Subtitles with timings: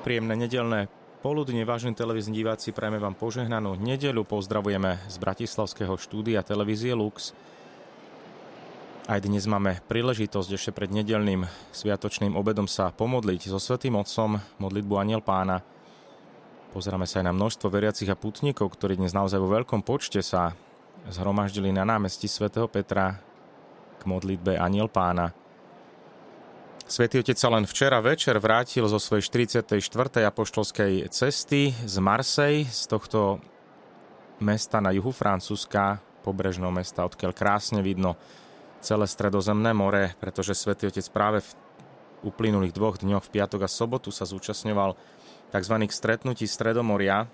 [0.00, 0.88] Príjemné nedelné
[1.20, 4.24] poludne, vážni televízni diváci, prajeme vám požehnanú nedelu.
[4.24, 7.36] Pozdravujeme z Bratislavského štúdia televízie Lux.
[9.04, 11.44] Aj dnes máme príležitosť ešte pred nedelným
[11.76, 15.60] sviatočným obedom sa pomodliť so Svetým Otcom, modlitbu Aniel Pána.
[16.72, 20.56] Pozeráme sa aj na množstvo veriacich a putníkov, ktorí dnes naozaj vo veľkom počte sa
[21.12, 23.20] zhromaždili na námestí svätého Petra
[24.00, 25.36] k modlitbe Aniel Pána.
[26.90, 29.78] Svetý Otec sa len včera večer vrátil zo svojej 44.
[30.26, 33.38] apoštolskej cesty z Marsej, z tohto
[34.42, 38.18] mesta na juhu Francúzska, pobrežného mesta, odkiaľ krásne vidno
[38.82, 41.50] celé stredozemné more, pretože Svetý Otec práve v
[42.26, 44.98] uplynulých dvoch dňoch, v piatok a sobotu, sa zúčastňoval
[45.54, 45.74] tzv.
[45.94, 47.30] stretnutí Stredomoria,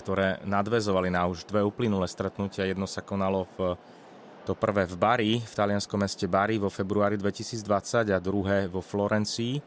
[0.00, 2.64] ktoré nadvezovali na už dve uplynulé stretnutia.
[2.64, 3.76] Jedno sa konalo v
[4.50, 9.62] to prvé v Bari, v talianskom meste Bari vo februári 2020 a druhé vo Florencii,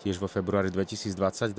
[0.00, 1.52] tiež vo februári 2022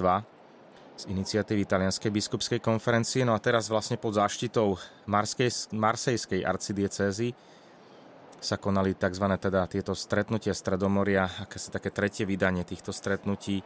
[0.97, 3.21] z iniciatívy Talianskej biskupskej konferencie.
[3.21, 7.38] No a teraz vlastne pod záštitou Marskej, Marsejskej arcidiecézy
[8.41, 9.30] sa konali tzv.
[9.38, 13.61] Teda tieto stretnutia Stredomoria, aké sa také tretie vydanie týchto stretnutí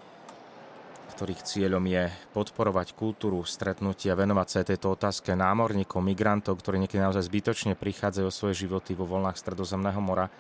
[1.19, 7.27] ktorých cieľom je podporovať kultúru stretnutia, venovať sa tejto otázke námorníkov, migrantov, ktorí niekedy naozaj
[7.27, 10.31] zbytočne prichádzajú o svoje životy vo voľnách Stredozemného mora.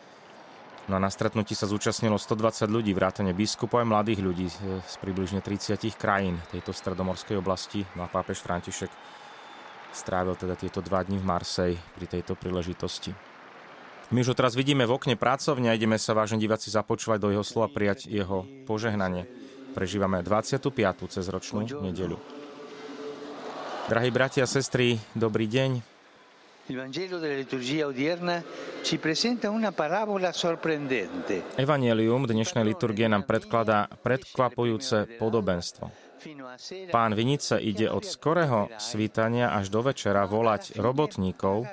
[0.87, 4.47] No a na stretnutí sa zúčastnilo 120 ľudí, vrátane biskupov aj mladých ľudí
[4.79, 7.83] z približne 30 krajín tejto stredomorskej oblasti.
[7.99, 8.87] No a pápež František
[9.91, 13.11] strávil teda tieto dva dni v Marsej pri tejto príležitosti.
[14.15, 17.43] My už teraz vidíme v okne pracovne a ideme sa, vážne diváci, započúvať do jeho
[17.43, 19.27] slova prijať jeho požehnanie.
[19.79, 20.75] Prežívame 25.
[21.07, 22.19] cez ročnú nedeľu.
[23.87, 25.79] Drahí bratia a sestry, dobrý deň.
[31.55, 35.87] Evangelium dnešnej liturgie nám predkladá predkvapujúce podobenstvo.
[36.91, 41.63] Pán Vinice ide od skorého svítania až do večera volať robotníkov,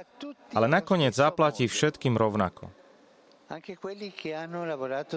[0.54, 2.70] ale nakoniec zaplatí všetkým rovnako.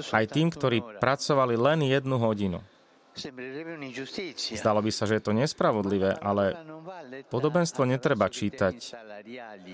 [0.10, 2.66] Aj tým, ktorí pracovali len jednu hodinu.
[4.56, 6.56] Zdalo by sa, že je to nespravodlivé, ale
[7.28, 8.76] podobenstvo netreba čítať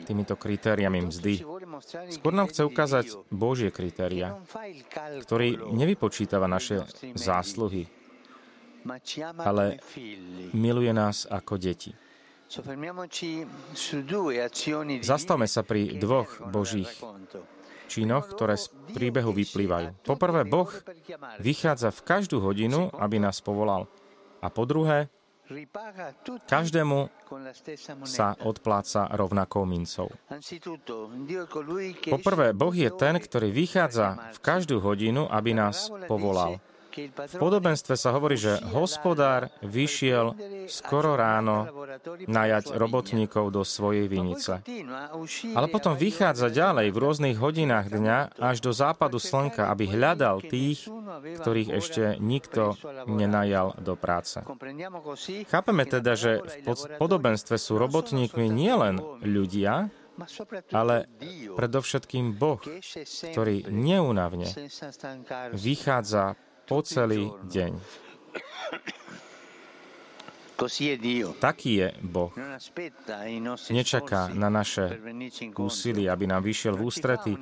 [0.09, 1.45] týmito kritériami mzdy.
[2.09, 4.33] Skôr nám chce ukázať Božie kritéria,
[5.22, 6.83] ktorý nevypočítava naše
[7.13, 7.85] zásluhy,
[9.41, 9.77] ale
[10.53, 11.94] miluje nás ako deti.
[15.01, 16.89] Zastavme sa pri dvoch Božích
[17.88, 20.06] činoch, ktoré z príbehu vyplývajú.
[20.06, 20.69] Poprvé, Boh
[21.40, 23.90] vychádza v každú hodinu, aby nás povolal.
[24.41, 25.09] A po druhé,
[26.50, 27.09] každému
[28.01, 30.09] sa odpláca rovnakou mincov.
[32.09, 36.57] Poprvé, Boh je ten, ktorý vychádza v každú hodinu, aby nás povolal.
[36.95, 40.31] V podobenstve sa hovorí, že hospodár vyšiel
[40.72, 41.67] skoro ráno
[42.25, 44.63] najať robotníkov do svojej vinice.
[45.51, 50.88] Ale potom vychádza ďalej v rôznych hodinách dňa až do západu slnka, aby hľadal tých,
[51.44, 52.79] ktorých ešte nikto
[53.12, 54.39] nenajal do práce.
[55.51, 59.91] Chápeme teda, že v podobenstve sú robotníkmi nielen ľudia,
[60.72, 61.12] ale
[61.59, 62.63] predovšetkým Boh,
[63.35, 64.47] ktorý neunavne
[65.51, 67.73] vychádza po celý deň.
[71.39, 72.31] Taký je Boh.
[73.67, 74.87] Nečaká na naše
[75.59, 77.33] úsilie, aby nám vyšiel v ústrety.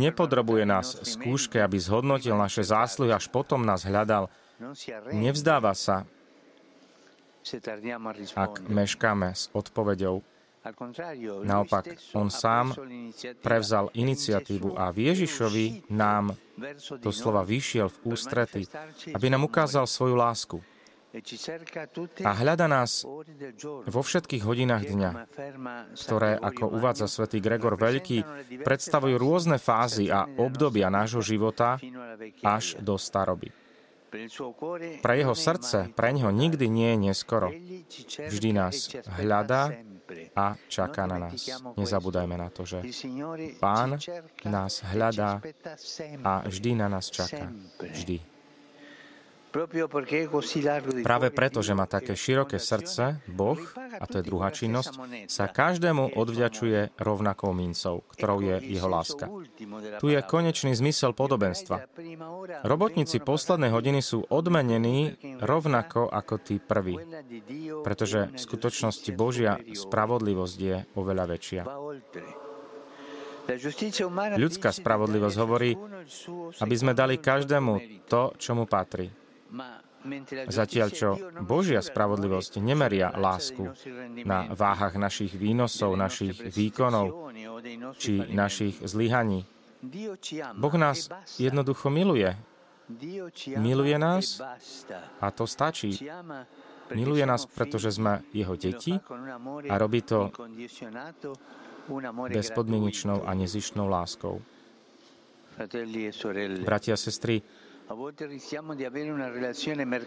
[0.00, 4.32] Nepodrobuje nás skúške, aby zhodnotil naše zásluhy, až potom nás hľadal.
[5.12, 6.08] Nevzdáva sa,
[8.38, 10.24] ak meškáme s odpovedou
[11.42, 12.70] Naopak, on sám
[13.42, 16.38] prevzal iniciatívu a Ježišovi nám
[17.02, 18.62] doslova vyšiel v ústrety,
[19.10, 20.62] aby nám ukázal svoju lásku.
[22.24, 23.04] A hľada nás
[23.84, 25.10] vo všetkých hodinách dňa,
[25.92, 28.24] ktoré, ako uvádza svätý Gregor Veľký,
[28.64, 31.76] predstavujú rôzne fázy a obdobia nášho života
[32.40, 33.52] až do staroby.
[35.04, 37.48] Pre jeho srdce, pre neho nikdy nie je neskoro.
[38.32, 39.72] Vždy nás hľadá
[40.36, 41.48] a čaká na nás.
[41.76, 42.82] Nezabúdajme na to, že
[43.60, 43.98] Pán
[44.44, 45.42] nás hľadá
[46.24, 47.52] a vždy na nás čaká.
[47.78, 48.31] Vždy.
[51.04, 53.60] Práve preto, že má také široké srdce, Boh,
[54.00, 54.92] a to je druhá činnosť,
[55.28, 59.28] sa každému odvďačuje rovnakou mincov, ktorou je jeho láska.
[60.00, 61.84] Tu je konečný zmysel podobenstva.
[62.64, 66.96] Robotníci poslednej hodiny sú odmenení rovnako ako tí prví,
[67.84, 71.62] pretože v skutočnosti Božia spravodlivosť je oveľa väčšia.
[74.38, 75.74] Ľudská spravodlivosť hovorí,
[76.62, 79.21] aby sme dali každému to, čo mu patrí.
[80.50, 81.08] Zatiaľ, čo
[81.46, 83.70] Božia spravodlivosť nemeria lásku
[84.26, 87.30] na váhach našich výnosov, našich výkonov
[88.00, 89.46] či našich zlyhaní.
[90.58, 91.06] Boh nás
[91.38, 92.34] jednoducho miluje.
[93.58, 94.42] Miluje nás
[95.22, 96.02] a to stačí.
[96.92, 98.98] Miluje nás, pretože sme jeho deti
[99.70, 100.28] a robí to
[102.28, 104.42] bezpodmienečnou a nezištnou láskou.
[106.64, 107.42] Bratia a sestry,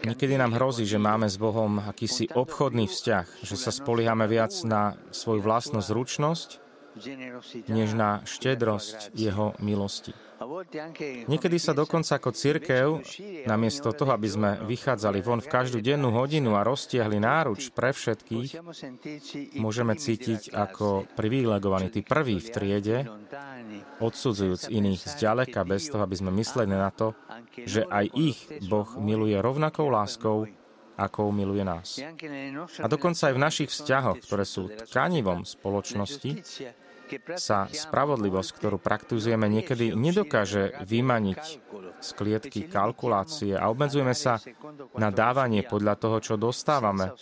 [0.04, 4.96] Niekedy nám hrozí, že máme s Bohom akýsi obchodný vzťah, že sa spoliehame viac na
[5.14, 6.58] svoju vlastnú zručnosť,
[7.68, 10.25] než na štedrosť Jeho milosti.
[11.26, 13.00] Niekedy sa dokonca ako cirkev,
[13.48, 18.60] namiesto toho, aby sme vychádzali von v každú dennú hodinu a roztiahli náruč pre všetkých,
[19.56, 22.98] môžeme cítiť ako privilegovaní, tí prví v triede,
[24.04, 27.16] odsudzujúc iných zďaleka bez toho, aby sme mysleli na to,
[27.64, 30.44] že aj ich Boh miluje rovnakou láskou,
[30.96, 32.00] ako miluje nás.
[32.80, 36.40] A dokonca aj v našich vzťahoch, ktoré sú tkanivom spoločnosti,
[37.36, 41.40] sa spravodlivosť, ktorú praktizujeme, niekedy nedokáže vymaniť
[41.96, 44.38] z klietky kalkulácie a obmedzujeme sa
[45.00, 47.16] na dávanie podľa toho, čo dostávame,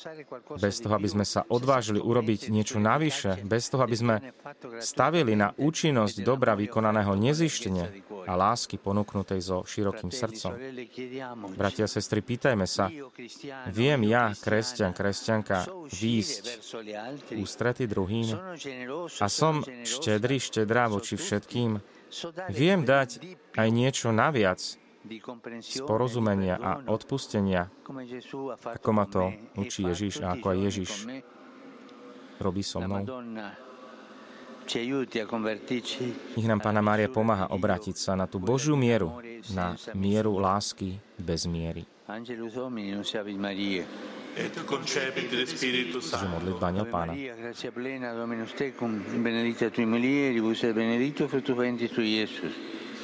[0.58, 4.14] bez toho, aby sme sa odvážili urobiť niečo navyše, bez toho, aby sme
[4.82, 10.52] stavili na účinnosť dobra vykonaného nezištne a lásky ponúknutej so širokým srdcom.
[11.54, 12.88] Bratia a sestry, pýtajme sa,
[13.69, 16.44] viem ja, kresťan, kresťanka, výjsť
[17.36, 18.32] ústrety druhým
[19.20, 21.82] a som štedrý, štedrá voči všetkým.
[22.54, 23.18] Viem dať
[23.58, 24.62] aj niečo naviac
[25.60, 27.68] z porozumenia a odpustenia,
[28.64, 30.90] ako ma to učí Ježiš a ako aj Ježiš
[32.40, 33.04] robí so mnou.
[36.34, 39.12] Nech nám Pána Mária pomáha obrátiť sa na tú Božiu mieru,
[39.52, 41.84] na mieru lásky bez miery.
[44.36, 46.58] Et concepit de Spiritus Sancto.
[46.64, 52.52] Ave Maria, grazia plena, Dominus tecum, benedicta tui mulieribus et benedictus fructus ventris tui, Iesus.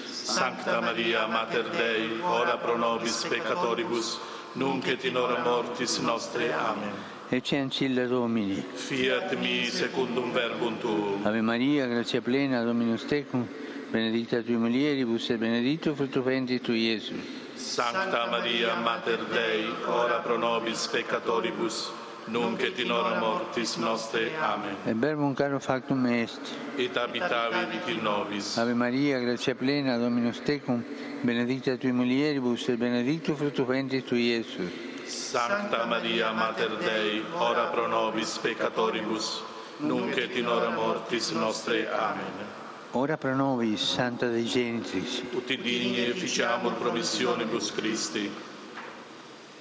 [0.06, 4.18] Sancta Maria, Mater Dei, ora pro nobis peccatoribus,
[4.54, 6.52] nunc et in hora mortis nostre.
[6.52, 6.92] Amen.
[7.28, 8.64] Ecce ancilla Domini.
[8.74, 11.24] Fiat mi secundum verbum tuum.
[11.24, 13.46] Ave Maria, grazia plena, Dominus tecum,
[13.90, 17.39] benedicta tui mulieribus et benedictus fructus ventris tui, Iesus.
[17.60, 21.92] Sancta Maria, Mater Dei, ora pro nobis peccatoribus,
[22.26, 24.30] nunc et in hora mortis nostre.
[24.40, 24.76] Amen.
[24.86, 26.40] Et verbum caro factum est.
[26.78, 28.56] Et habitavit in nobis.
[28.56, 30.82] Ave Maria, gratia plena, Dominus tecum,
[31.22, 34.72] benedicta tui mulieribus et benedictus fructus ventris tui, Iesus.
[35.06, 39.42] Sancta Maria, Mater Dei, ora pro nobis peccatoribus,
[39.80, 41.86] nunc et in hora mortis nostre.
[41.92, 42.59] Amen.
[42.92, 45.22] Ora pro nobis, Santa Dei Genitris.
[45.30, 48.28] Tutti digni efficiamur promissionibus Christi.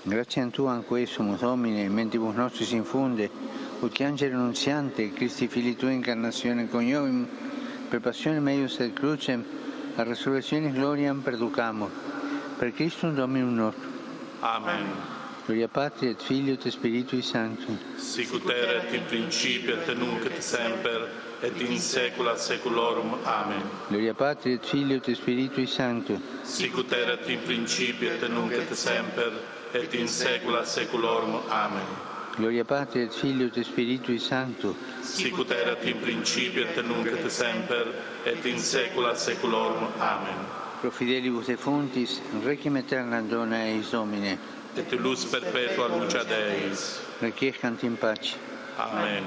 [0.02, 3.30] Grazie a Tu anque sumus Domine, mentibus nostris infunde,
[3.82, 7.28] ut angelo annunziante, Christi Fili Tua incarnazione coniovim,
[7.88, 9.46] per passione meius et crucem,
[9.96, 11.92] a resurrezione gloriam perducamur.
[12.58, 13.94] Per Christum Dominum nostrum.
[14.40, 15.19] Amen.
[15.50, 17.76] Gloria Patri et Filio et Spiritui Sanctum.
[17.98, 21.08] Sicut erat in principio et nunc et semper
[21.42, 23.16] et in saecula saeculorum.
[23.26, 23.64] Amen.
[23.88, 26.22] Gloria Patri et Filio et Spiritui Sancto.
[26.44, 29.34] Sicut erat in principio et nunc et semper
[29.74, 31.42] et in saecula saeculorum.
[31.50, 31.98] Amen.
[32.38, 34.76] Gloria Patri et Filio et Spiritui Sancto.
[35.02, 37.90] Sicut erat in principio et nunc et semper
[38.24, 39.90] et in saecula saeculorum.
[39.98, 40.46] Amen.
[40.80, 44.38] Pro fidelibus et fontis, requiem aeterna dona eis Domine.
[44.78, 47.00] et luz perpetua lucia Deis.
[47.22, 48.36] Requiescant in pace.
[48.78, 49.24] Amen.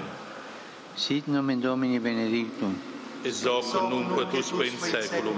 [0.97, 2.79] Sit nomen Domini benedictum.
[3.25, 5.37] Et hoc nunc tus in saeculum.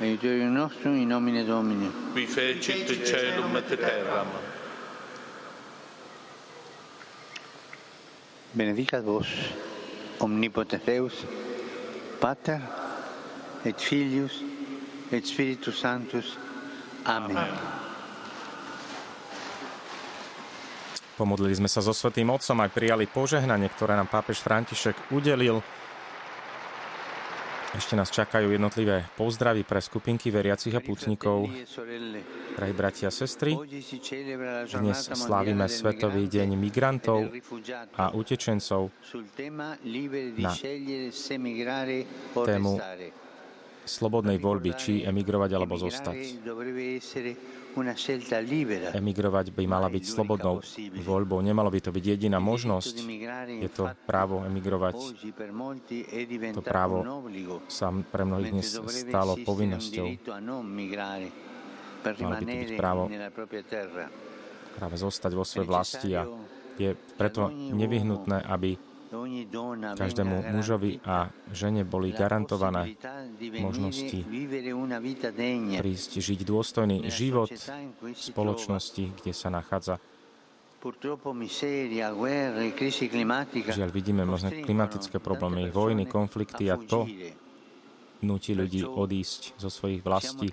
[0.00, 1.90] Aiuterium nostrum in nomine Domini.
[2.14, 4.26] Qui fecit caelum et terram.
[8.54, 9.26] Benedicat vos,
[10.20, 11.24] omnipotens Deus,
[12.18, 12.60] Pater,
[13.64, 14.42] et Filius,
[15.12, 16.36] et Spiritus Sanctus.
[17.04, 17.36] Amen.
[17.36, 17.89] Amen.
[21.20, 25.60] Pomodlili sme sa so Svetým Otcom, aj prijali požehnanie, ktoré nám pápež František udelil.
[27.76, 31.44] Ešte nás čakajú jednotlivé pozdravy pre skupinky veriacich a pútnikov.
[32.56, 33.52] Drahí bratia a sestry,
[34.72, 37.28] dnes slávime Svetový deň migrantov
[38.00, 38.88] a utečencov
[40.40, 40.52] na
[42.32, 42.72] tému
[43.90, 46.16] slobodnej voľby, či emigrovať alebo zostať.
[48.94, 50.62] Emigrovať by mala byť slobodnou
[51.02, 52.94] voľbou, nemalo by to byť jediná možnosť.
[53.58, 54.94] Je to právo emigrovať.
[56.54, 56.98] To právo
[57.66, 60.06] sa pre mnohých dnes stalo povinnosťou.
[62.00, 63.02] Malo by to byť právo
[64.70, 66.24] práve zostať vo svojej vlasti a
[66.80, 68.80] je preto nevyhnutné, aby
[69.98, 72.94] každému mužovi a žene boli garantované
[73.58, 74.22] možnosti
[75.82, 79.98] prísť žiť dôstojný život v spoločnosti, kde sa nachádza.
[83.52, 87.04] Žiaľ, vidíme možné klimatické problémy, vojny, konflikty a to
[88.24, 90.48] nutí ľudí odísť zo svojich vlastí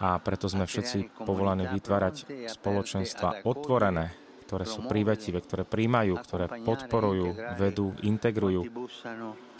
[0.00, 7.36] a preto sme všetci povolaní vytvárať spoločenstva otvorené ktoré sú prívetivé, ktoré príjmajú, ktoré podporujú,
[7.60, 8.64] vedú, integrujú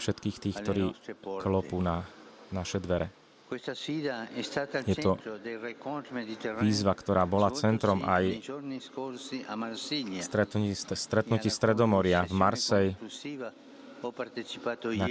[0.01, 0.85] všetkých tých, ktorí
[1.21, 2.01] klopú na
[2.49, 3.13] naše dvere.
[4.85, 5.17] Je to
[6.61, 8.45] výzva, ktorá bola centrom aj
[10.21, 12.87] stretnutí, stretnutí Stredomoria v Marsej.
[14.95, 15.07] Na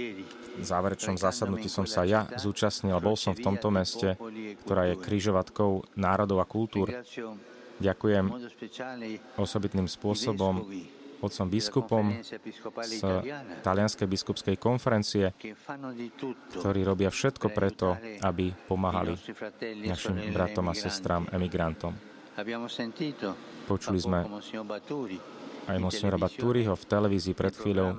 [0.65, 4.15] záverečnom zasadnutí som sa ja zúčastnil, bol som v tomto meste,
[4.65, 6.95] ktorá je križovatkou národov a kultúr.
[7.79, 8.25] Ďakujem
[9.39, 10.67] osobitným spôsobom
[11.19, 12.05] otcom biskupom
[12.83, 13.03] z
[13.59, 15.35] Talianskej biskupskej konferencie,
[16.55, 19.15] ktorí robia všetko preto, aby pomáhali
[19.83, 21.91] našim bratom a sestrám emigrantom.
[23.67, 24.19] Počuli sme
[25.69, 27.93] aj monsignora Batúriho v televízii pred chvíľou,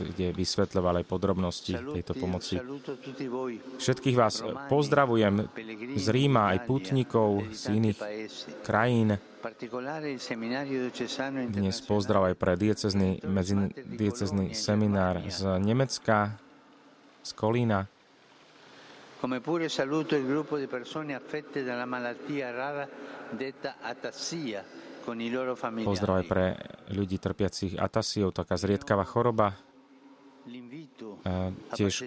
[0.00, 2.56] kde vysvetľoval aj podrobnosti tejto pomoci.
[3.76, 4.40] Všetkých vás
[4.72, 5.44] pozdravujem
[6.00, 7.98] z Ríma, aj putníkov z iných
[8.64, 9.20] krajín.
[11.52, 13.20] Dnes pozdrav aj pre diecezný,
[13.92, 16.40] diecezný seminár z Nemecka,
[17.20, 17.84] z Kolína.
[19.24, 22.84] Come pure saluto il gruppo di persone affette dalla malattia rara
[23.32, 24.60] detta atassia,
[25.84, 26.44] Pozdrav aj pre
[26.88, 29.56] ľudí trpiacich atasiou, taká zriedkavá choroba.
[31.72, 32.04] Tiež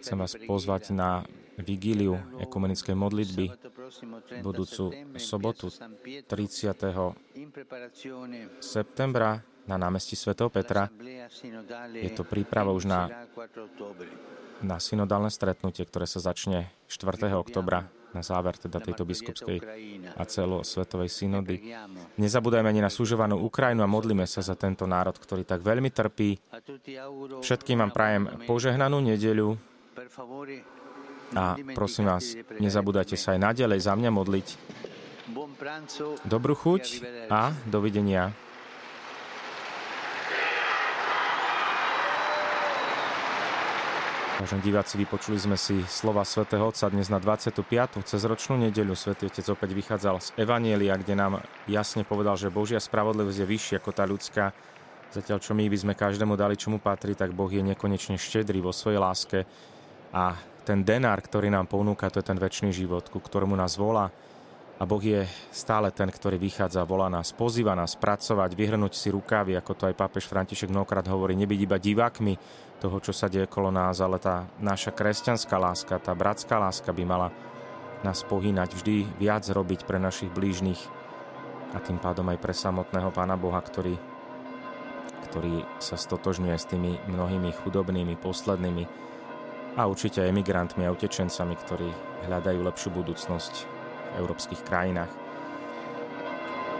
[0.00, 1.28] chcem vás pozvať na
[1.60, 3.52] vigíliu ekumenickej modlitby
[4.40, 6.28] budúcu sobotu 30.
[8.60, 10.88] septembra na námestí svätého Petra.
[11.92, 13.28] Je to príprava už na,
[14.64, 17.28] na synodálne stretnutie, ktoré sa začne 4.
[17.36, 19.60] oktobra na záver teda tejto biskupskej
[20.16, 21.76] a celosvetovej synody.
[22.16, 26.40] Nezabúdajme ani na súžovanú Ukrajinu a modlíme sa za tento národ, ktorý tak veľmi trpí.
[27.44, 29.60] Všetkým vám prajem požehnanú nedeľu
[31.36, 34.48] a prosím vás, nezabúdajte sa aj naďalej za mňa modliť.
[36.24, 36.84] Dobrú chuť
[37.28, 38.45] a dovidenia.
[44.36, 47.64] Vážení diváci, vypočuli sme si slova svätého Otca dnes na 25.
[48.04, 48.92] cezročnú nedeľu.
[48.92, 53.76] Svetý Otec opäť vychádzal z Evanielia, kde nám jasne povedal, že Božia spravodlivosť je vyššia
[53.80, 54.52] ako tá ľudská.
[55.08, 58.60] Zatiaľ, čo my by sme každému dali, čo mu patrí, tak Boh je nekonečne štedrý
[58.60, 59.48] vo svojej láske.
[60.12, 60.36] A
[60.68, 64.12] ten denár, ktorý nám ponúka, to je ten väčší život, ku ktorému nás volá.
[64.76, 69.56] A Boh je stále ten, ktorý vychádza, volá nás, pozýva nás pracovať, vyhrnúť si rukávy,
[69.56, 73.72] ako to aj pápež František mnohokrát hovorí, nebyť iba divákmi toho, čo sa deje kolo
[73.72, 77.28] nás, ale tá naša kresťanská láska, tá bratská láska by mala
[78.04, 80.78] nás pohýnať vždy viac robiť pre našich blížnych
[81.72, 83.96] a tým pádom aj pre samotného Pána Boha, ktorý,
[85.28, 88.84] ktorý sa stotožňuje s tými mnohými chudobnými, poslednými
[89.76, 91.88] a určite aj emigrantmi a utečencami, ktorí
[92.28, 93.54] hľadajú lepšiu budúcnosť
[94.16, 95.12] európskych krajinách.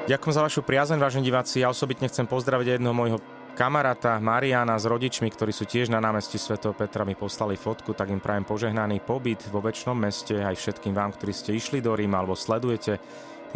[0.06, 1.60] Ďakujem za vašu priazeň, vážení diváci.
[1.60, 3.18] Ja osobitne chcem pozdraviť jedného môjho
[3.56, 6.60] kamaráta Mariana s rodičmi, ktorí sú tiež na námestí Sv.
[6.76, 11.16] Petra, mi poslali fotku, tak im prajem požehnaný pobyt vo väčšnom meste, aj všetkým vám,
[11.16, 13.00] ktorí ste išli do Ríma alebo sledujete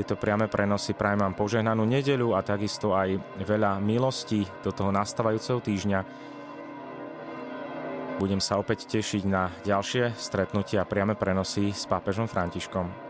[0.00, 5.60] tieto priame prenosy, prajem vám požehnanú nedeľu a takisto aj veľa milostí do toho nastávajúceho
[5.60, 6.00] týždňa.
[8.16, 13.09] Budem sa opäť tešiť na ďalšie stretnutia a priame prenosy s pápežom Františkom.